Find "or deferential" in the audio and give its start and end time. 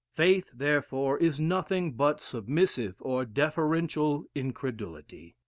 3.01-4.25